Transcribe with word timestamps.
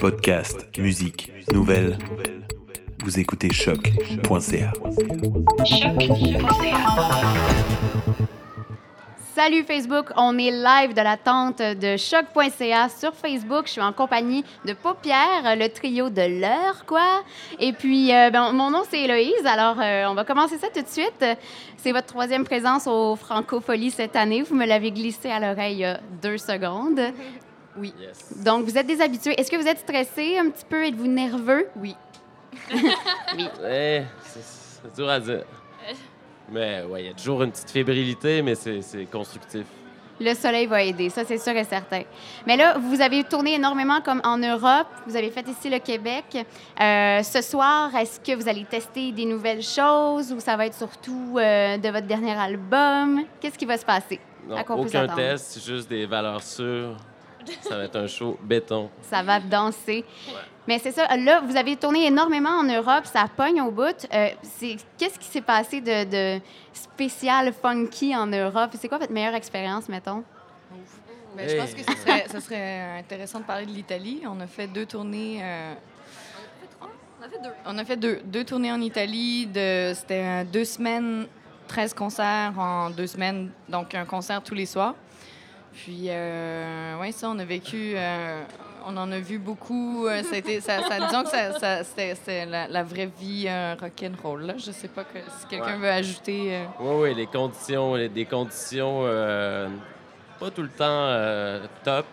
Podcast, 0.00 0.76
musique, 0.76 1.32
nouvelles. 1.52 1.96
Vous 3.04 3.20
écoutez 3.20 3.52
choc.ca. 3.52 4.72
Salut 9.36 9.62
Facebook, 9.62 10.06
on 10.16 10.36
est 10.36 10.50
live 10.50 10.94
de 10.94 11.00
la 11.00 11.16
tente 11.16 11.58
de 11.58 11.96
choc.ca 11.96 12.88
sur 12.88 13.14
Facebook. 13.14 13.66
Je 13.66 13.72
suis 13.72 13.80
en 13.80 13.92
compagnie 13.92 14.44
de 14.64 14.72
Paupière, 14.72 15.54
le 15.56 15.68
trio 15.68 16.10
de 16.10 16.40
l'heure, 16.40 16.84
quoi. 16.84 17.22
Et 17.60 17.72
puis, 17.72 18.12
euh, 18.12 18.30
ben, 18.30 18.50
mon 18.50 18.70
nom 18.70 18.82
c'est 18.90 19.02
Héloïse, 19.02 19.46
alors 19.46 19.76
euh, 19.80 20.06
on 20.08 20.14
va 20.14 20.24
commencer 20.24 20.58
ça 20.58 20.66
tout 20.74 20.82
de 20.82 20.88
suite. 20.88 21.24
C'est 21.76 21.92
votre 21.92 22.08
troisième 22.08 22.42
présence 22.42 22.88
au 22.88 23.14
Francofolie 23.14 23.92
cette 23.92 24.16
année. 24.16 24.42
Vous 24.42 24.56
me 24.56 24.66
l'avez 24.66 24.90
glissé 24.90 25.30
à 25.30 25.38
l'oreille 25.38 25.74
il 25.74 25.80
y 25.80 25.84
a 25.84 26.00
deux 26.20 26.38
secondes. 26.38 27.00
Oui. 27.78 27.92
Donc, 28.44 28.64
vous 28.64 28.76
êtes 28.78 28.86
des 28.86 29.00
habitués. 29.00 29.38
Est-ce 29.38 29.50
que 29.50 29.56
vous 29.56 29.66
êtes 29.66 29.78
stressé 29.78 30.38
un 30.38 30.50
petit 30.50 30.64
peu? 30.68 30.84
Êtes-vous 30.84 31.06
nerveux? 31.06 31.68
Oui. 31.76 31.94
Oui. 33.36 33.48
Eh, 33.68 34.02
c'est 34.22 34.94
dur 34.96 35.08
à 35.08 35.20
dire. 35.20 35.44
Mais 36.50 36.82
ouais, 36.84 37.02
il 37.02 37.06
y 37.08 37.10
a 37.10 37.12
toujours 37.14 37.42
une 37.42 37.50
petite 37.50 37.70
fébrilité, 37.70 38.40
mais 38.40 38.54
c'est 38.54 39.06
constructif. 39.10 39.66
Le 40.18 40.32
soleil 40.32 40.64
va 40.66 40.82
aider, 40.82 41.10
ça 41.10 41.24
c'est 41.26 41.36
sûr 41.36 41.54
et 41.54 41.64
certain. 41.64 42.02
Mais 42.46 42.56
là, 42.56 42.78
vous 42.78 43.02
avez 43.02 43.22
tourné 43.24 43.54
énormément 43.54 44.00
comme 44.00 44.22
en 44.24 44.38
Europe, 44.38 44.86
vous 45.06 45.14
avez 45.14 45.30
fait 45.30 45.46
ici 45.46 45.68
le 45.68 45.78
Québec. 45.78 46.24
Euh, 46.80 47.22
ce 47.22 47.42
soir, 47.42 47.94
est-ce 47.94 48.18
que 48.20 48.34
vous 48.34 48.48
allez 48.48 48.64
tester 48.64 49.12
des 49.12 49.26
nouvelles 49.26 49.62
choses 49.62 50.32
ou 50.32 50.40
ça 50.40 50.56
va 50.56 50.64
être 50.66 50.74
surtout 50.74 51.36
euh, 51.36 51.76
de 51.76 51.88
votre 51.90 52.06
dernier 52.06 52.32
album? 52.32 53.24
Qu'est-ce 53.40 53.58
qui 53.58 53.66
va 53.66 53.76
se 53.76 53.84
passer? 53.84 54.18
Non, 54.48 54.56
À 54.56 54.64
quoi 54.64 54.76
aucun 54.76 55.06
test, 55.08 55.62
juste 55.62 55.90
des 55.90 56.06
valeurs 56.06 56.42
sûres. 56.42 56.96
Ça 57.60 57.76
va 57.76 57.84
être 57.84 57.96
un 57.96 58.06
show 58.06 58.36
béton. 58.42 58.90
Ça 59.02 59.22
va 59.22 59.40
danser. 59.40 60.04
Mais 60.68 60.78
c'est 60.78 60.90
ça, 60.92 61.16
là, 61.16 61.40
vous 61.40 61.56
avez 61.56 61.76
tourné 61.76 62.06
énormément 62.06 62.50
en 62.50 62.64
Europe, 62.64 63.06
ça 63.06 63.26
pogne 63.36 63.60
au 63.62 63.70
bout. 63.70 64.06
Euh, 64.12 64.28
c'est- 64.42 64.76
Qu'est-ce 64.98 65.18
qui 65.18 65.26
s'est 65.28 65.40
passé 65.40 65.80
de, 65.80 66.04
de 66.38 66.42
spécial, 66.72 67.52
funky 67.52 68.16
en 68.16 68.26
Europe? 68.26 68.70
C'est 68.78 68.88
quoi 68.88 68.98
votre 68.98 69.12
meilleure 69.12 69.34
expérience, 69.34 69.88
mettons? 69.88 70.24
Ben, 71.36 71.48
Je 71.48 71.56
pense 71.56 71.74
que 71.74 71.82
ce 71.82 71.96
serait, 71.98 72.26
ce 72.32 72.40
serait 72.40 72.98
intéressant 72.98 73.40
de 73.40 73.44
parler 73.44 73.66
de 73.66 73.70
l'Italie. 73.70 74.22
On 74.26 74.40
a 74.40 74.46
fait 74.46 74.66
deux 74.66 74.86
tournées. 74.86 75.38
euh, 75.42 75.74
On 77.20 77.24
a 77.24 77.28
fait 77.28 77.38
deux. 77.42 77.52
on 77.66 77.78
a 77.78 77.84
fait 77.84 77.96
deux, 77.96 78.20
deux 78.24 78.44
tournées 78.44 78.72
en 78.72 78.80
Italie. 78.80 79.46
de- 79.46 79.92
C'était 79.94 80.44
deux 80.44 80.64
semaines, 80.64 81.26
13 81.68 81.94
concerts 81.94 82.54
en 82.58 82.90
deux 82.90 83.06
semaines, 83.06 83.50
donc 83.68 83.94
un 83.94 84.04
concert 84.04 84.42
tous 84.42 84.54
les 84.54 84.66
soirs. 84.66 84.94
Puis, 85.76 86.06
euh, 86.08 86.98
ouais, 86.98 87.12
ça, 87.12 87.28
on 87.30 87.38
a 87.38 87.44
vécu. 87.44 87.92
euh, 87.96 88.42
on 88.88 88.96
en 88.96 89.10
a 89.12 89.18
vu 89.18 89.38
beaucoup. 89.38 90.06
euh, 90.06 90.22
ça 90.22 90.36
a 90.36 90.38
été- 90.38 90.60
ça, 90.60 90.80
ça- 90.82 91.00
disons 91.06 91.22
que 91.24 91.28
ça, 91.28 91.58
ça- 91.58 91.84
c'était 91.84 92.14
c'était 92.14 92.46
la, 92.46 92.66
la 92.68 92.82
vraie 92.84 93.10
vie 93.20 93.46
euh, 93.48 93.74
rock'n'roll. 93.80 94.42
Là. 94.46 94.54
Je 94.58 94.70
sais 94.70 94.88
pas 94.88 95.02
que, 95.04 95.18
si 95.40 95.46
quelqu'un 95.48 95.72
Ouais. 95.74 95.78
veut 95.78 95.90
ajouter. 95.90 96.60
Oui, 96.80 96.94
oui, 97.02 97.14
les 97.14 97.26
conditions, 97.26 97.94
les- 97.96 98.08
des 98.08 98.24
conditions 98.24 99.02
pas 100.38 100.50
tout 100.50 100.62
le 100.62 100.68
temps 100.68 101.66
top. 101.84 102.06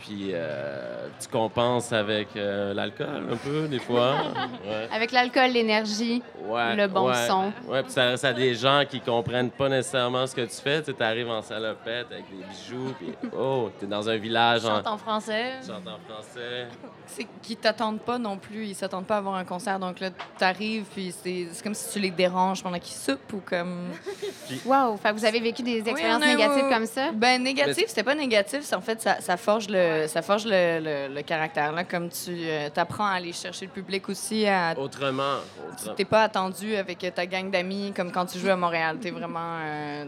Puis 0.00 0.30
euh, 0.32 1.08
tu 1.20 1.28
compenses 1.28 1.92
avec 1.92 2.28
euh, 2.36 2.72
l'alcool 2.74 3.28
un 3.32 3.36
peu, 3.36 3.68
des 3.68 3.78
fois. 3.78 4.14
Ouais. 4.66 4.88
Avec 4.92 5.10
l'alcool, 5.12 5.50
l'énergie. 5.50 6.22
Ouais, 6.44 6.76
Le 6.76 6.86
bon 6.86 7.08
ouais. 7.08 7.26
son. 7.26 7.52
Ouais, 7.66 7.82
puis 7.82 7.92
ça, 7.92 8.16
ça 8.16 8.28
a 8.28 8.32
des 8.32 8.54
gens 8.54 8.84
qui 8.88 9.00
comprennent 9.00 9.50
pas 9.50 9.68
nécessairement 9.68 10.26
ce 10.26 10.34
que 10.34 10.42
tu 10.42 10.56
fais. 10.56 10.82
Tu 10.82 10.94
arrives 11.00 11.28
en 11.30 11.40
salopette 11.42 12.06
avec 12.10 12.24
des 12.30 12.44
bijoux, 12.44 12.94
puis 12.98 13.08
oh, 13.36 13.70
t'es 13.78 13.86
dans 13.86 14.08
un 14.08 14.16
village 14.16 14.64
en... 14.64 14.76
Chante 14.76 14.86
en 14.86 14.98
français. 14.98 15.52
Chante 15.66 15.86
en 15.88 15.98
français. 16.12 16.68
C'est 17.06 17.26
qu'ils 17.42 17.56
t'attendent 17.56 18.00
pas 18.00 18.18
non 18.18 18.36
plus. 18.36 18.66
Ils 18.66 18.74
s'attendent 18.74 19.06
pas 19.06 19.16
à 19.16 19.18
avoir 19.18 19.34
un 19.36 19.44
concert. 19.44 19.78
Donc 19.78 19.98
là, 20.00 20.10
t'arrives, 20.38 20.84
puis 20.94 21.12
c'est 21.22 21.48
c'est 21.52 21.62
comme 21.62 21.74
si 21.74 21.92
tu 21.92 21.98
les 21.98 22.10
déranges 22.10 22.62
pendant 22.62 22.78
qu'ils 22.78 22.96
soupent 22.96 23.32
ou 23.32 23.42
comme. 23.44 23.88
Wow! 24.66 24.96
Fait 24.96 25.12
vous 25.12 25.24
avez 25.24 25.40
vécu 25.40 25.62
des 25.62 25.78
expériences 25.78 26.24
eu- 26.24 26.28
négatives 26.28 26.68
comme 26.68 26.86
ça? 26.86 27.12
Ben, 27.12 27.42
négatif, 27.42 27.84
c'était 27.86 28.02
pas 28.02 28.14
négatif. 28.14 28.72
En 28.72 28.80
fait, 28.80 29.00
ça, 29.00 29.20
ça 29.20 29.36
forge 29.36 29.68
le, 29.68 29.89
ça 30.06 30.22
forge 30.22 30.44
le, 30.46 30.80
le- 30.80 31.14
le 31.14 31.22
caractère. 31.22 31.72
Là, 31.72 31.84
comme 31.84 32.08
tu 32.08 32.32
apprends 32.76 33.06
à 33.06 33.12
aller 33.12 33.32
chercher 33.32 33.66
le 33.66 33.72
public 33.72 34.08
aussi. 34.08 34.46
À, 34.46 34.74
Autrement. 34.78 35.36
tu 35.82 35.94
t'es 35.96 36.04
pas 36.04 36.22
attendu 36.24 36.74
avec 36.76 36.98
ta 37.14 37.26
gang 37.26 37.50
d'amis 37.50 37.92
comme 37.94 38.10
quand 38.12 38.26
tu 38.26 38.38
joues 38.38 38.50
à 38.50 38.56
Montréal. 38.56 38.98
T'es 39.00 39.10
vraiment. 39.10 39.58
euh, 39.62 40.04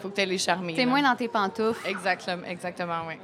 faut 0.00 0.08
que 0.08 0.20
tu 0.20 0.26
les 0.26 0.38
charmer. 0.38 0.74
T'es 0.74 0.84
là. 0.84 0.90
moins 0.90 1.02
dans 1.02 1.16
tes 1.16 1.28
pantoufles. 1.28 1.88
Exactement, 1.88 2.44
exactement, 2.46 3.02
oui. 3.08 3.14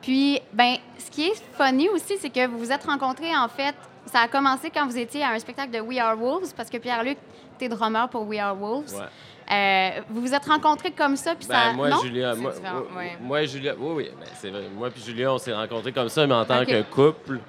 Puis, 0.00 0.40
ben, 0.52 0.76
ce 0.98 1.10
qui 1.10 1.28
est 1.28 1.42
funny 1.56 1.88
aussi, 1.88 2.18
c'est 2.20 2.28
que 2.30 2.46
vous 2.46 2.58
vous 2.58 2.70
êtes 2.72 2.84
rencontrés, 2.84 3.34
en 3.36 3.48
fait, 3.48 3.74
ça 4.06 4.20
a 4.20 4.28
commencé 4.28 4.70
quand 4.70 4.86
vous 4.86 4.96
étiez 4.98 5.22
à 5.22 5.30
un 5.30 5.38
spectacle 5.38 5.70
de 5.72 5.80
We 5.80 5.98
Are 5.98 6.16
Wolves, 6.18 6.52
parce 6.56 6.70
que 6.70 6.78
Pierre-Luc, 6.78 7.18
t'es 7.58 7.68
drummer 7.68 8.08
pour 8.08 8.26
We 8.26 8.38
Are 8.40 8.56
Wolves. 8.56 8.94
Ouais. 8.94 9.04
Euh, 9.52 10.00
vous 10.08 10.22
vous 10.22 10.34
êtes 10.34 10.46
rencontrés 10.46 10.90
comme 10.92 11.16
ça, 11.16 11.34
puis 11.34 11.46
Ben, 11.46 11.54
ça... 11.54 11.72
moi, 11.74 11.90
non? 11.90 12.00
Julia, 12.00 12.34
moi, 12.34 12.52
différent, 12.52 12.74
moi- 12.90 13.02
ouais. 13.02 13.18
moi 13.20 13.42
et 13.42 13.46
Julia, 13.46 13.74
oui, 13.78 13.92
oui, 13.94 14.10
ben, 14.18 14.26
c'est 14.40 14.48
vrai. 14.50 14.62
Moi 14.74 14.88
puis 14.90 15.02
Julia, 15.02 15.32
on 15.34 15.38
s'est 15.38 15.52
rencontrés 15.52 15.92
comme 15.92 16.08
ça, 16.08 16.26
mais 16.26 16.34
en 16.34 16.44
tant 16.46 16.62
Ok. 16.62 16.68
que 16.68 16.82
couple. 16.82 17.40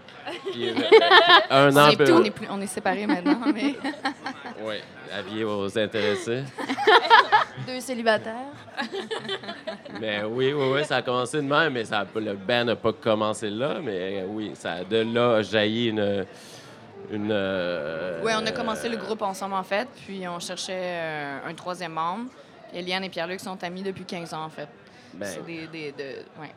Puis, 0.51 0.69
euh, 0.69 0.73
un 1.51 1.75
an, 1.77 1.91
tout, 1.91 2.01
on 2.11 2.23
est, 2.23 2.31
plus- 2.31 2.47
on 2.49 2.59
est 2.59 2.67
séparés 2.67 3.05
maintenant, 3.07 3.39
mais. 3.53 3.75
Ouais, 4.65 4.81
avis 5.13 5.43
aux 5.43 5.77
intéressés. 5.77 6.43
Deux 7.67 7.79
célibataires. 7.79 8.53
Mais 9.99 10.23
oui, 10.23 10.53
oui, 10.53 10.65
oui, 10.73 10.85
ça 10.85 10.97
a 10.97 11.01
commencé 11.01 11.37
de 11.37 11.41
même, 11.47 11.73
mais 11.73 11.85
ça, 11.85 12.05
le 12.15 12.33
band 12.33 12.65
n'a 12.65 12.75
pas 12.75 12.93
commencé 12.93 13.49
là, 13.49 13.79
mais 13.81 14.21
euh, 14.21 14.25
oui, 14.27 14.51
ça, 14.55 14.83
de 14.83 14.97
là 14.97 15.37
a 15.37 15.41
jailli 15.41 15.87
une. 15.89 16.25
une 17.11 17.29
euh, 17.31 18.21
Oui, 18.23 18.31
on 18.35 18.45
a 18.45 18.51
commencé 18.51 18.89
le 18.89 18.97
groupe 18.97 19.21
ensemble, 19.21 19.55
en 19.55 19.63
fait, 19.63 19.87
puis 20.05 20.27
on 20.27 20.39
cherchait 20.39 20.73
euh, 20.77 21.37
un 21.47 21.53
troisième 21.53 21.93
membre. 21.93 22.29
Eliane 22.73 23.03
et 23.05 23.09
Pierre-Luc 23.09 23.39
sont 23.39 23.61
amis 23.63 23.83
depuis 23.83 24.03
15 24.05 24.33
ans, 24.33 24.43
en 24.45 24.49
fait. 24.49 24.67
ben, 25.13 25.25
C'est 25.25 25.45
des, 25.45 25.67
des, 25.67 25.91
de- 25.93 26.41
ouais, 26.41 26.51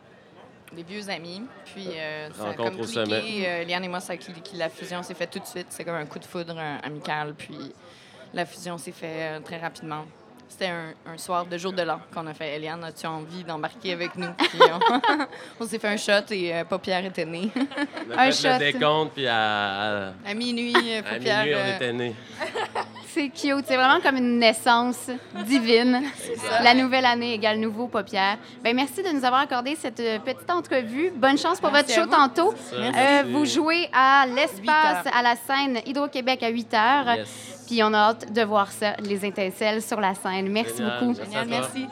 des 0.73 0.83
vieux 0.83 1.09
amis. 1.09 1.43
Puis 1.65 1.87
euh, 1.97 2.29
ça 2.33 2.43
a 2.43 2.47
Rencontre 2.49 2.71
comme 2.71 2.81
au 2.81 2.85
cliqué. 2.85 3.05
sommet. 3.05 3.23
Euh, 3.47 3.63
Eliane 3.63 3.85
et 3.85 3.89
moi, 3.89 4.01
ça. 4.01 4.15
La 4.55 4.69
fusion 4.69 5.03
s'est 5.05 5.15
faite 5.15 5.31
tout 5.31 5.39
de 5.39 5.47
suite. 5.47 5.67
C'est 5.71 5.85
comme 5.85 5.95
un 5.95 6.07
coup 6.07 6.19
de 6.19 6.25
foudre 6.25 6.57
euh, 6.59 6.77
amical. 6.83 7.35
Puis 7.39 7.57
la 8.35 8.47
fusion 8.47 8.79
s'est 8.79 8.93
faite 8.93 9.11
euh, 9.17 9.41
très 9.41 9.59
rapidement. 9.59 10.05
C'était 10.51 10.69
un, 10.69 10.95
un 11.07 11.19
soir 11.19 11.45
de 11.45 11.59
jour 11.59 11.75
de 11.75 11.83
l'an 11.83 12.01
qu'on 12.13 12.27
a 12.27 12.33
fait. 12.33 12.57
Eliane, 12.57 12.83
as-tu 12.83 13.07
envie 13.07 13.45
d'embarquer 13.45 13.93
avec 13.93 14.17
nous? 14.17 14.33
Puis 14.39 14.59
on, 14.63 15.01
on 15.61 15.67
s'est 15.67 15.79
fait 15.79 15.89
un 15.89 15.97
shot 15.99 16.25
et 16.31 16.55
euh, 16.55 16.65
Paupière 16.65 17.05
était 17.05 17.27
née. 17.27 17.51
on 17.55 18.17
a 18.17 18.23
un 18.23 18.31
fait 18.31 18.49
le 18.49 18.55
shot. 18.55 18.59
décompte, 18.59 19.13
puis 19.13 19.27
à, 19.27 20.09
à, 20.09 20.13
à 20.27 20.35
minuit, 20.35 20.75
euh, 20.75 21.01
à 21.01 21.03
Paupière... 21.03 21.45
minuit, 21.45 21.55
on 21.55 21.59
euh, 21.59 21.77
était 21.77 21.93
nés. 21.93 22.15
C'est 23.15 23.29
cute. 23.29 23.65
C'est 23.67 23.77
vraiment 23.77 24.01
comme 24.01 24.17
une 24.17 24.39
naissance 24.39 25.11
divine. 25.47 26.03
La 26.63 26.75
nouvelle 26.75 27.05
année 27.07 27.35
égale 27.35 27.59
nouveau 27.59 27.87
paupière. 27.89 28.37
Ben 28.63 28.75
merci 28.77 29.03
de 29.03 29.09
nous 29.09 29.25
avoir 29.25 29.41
accordé 29.41 29.75
cette 29.77 30.01
euh, 30.01 30.19
petite 30.19 30.51
entrevue. 30.51 31.11
Bonne 31.17 31.39
chance 31.39 31.61
pour 31.61 31.71
Merci 31.71 31.95
votre 31.95 32.03
show 32.05 32.09
vous. 32.11 32.17
tantôt. 32.17 32.55
Euh, 32.75 32.91
merci. 32.93 33.33
vous 33.33 33.45
jouez 33.47 33.89
à 33.93 34.27
l'espace, 34.27 35.07
à 35.13 35.23
la 35.23 35.37
scène 35.37 35.81
Hydro-Québec 35.87 36.43
à 36.43 36.49
8 36.49 36.75
heures. 36.75 37.17
Yes. 37.17 37.65
Puis 37.67 37.83
on 37.83 37.93
a 37.93 37.99
hâte 37.99 38.33
de 38.33 38.43
voir 38.43 38.71
ça, 38.73 38.95
les 39.01 39.25
étincelles 39.25 39.83
sur 39.83 40.01
la 40.01 40.15
scène. 40.15 40.49
Merci 40.51 40.79
Génial. 40.79 41.01
beaucoup. 41.01 41.15
Génial, 41.15 41.49
merci. 41.49 41.87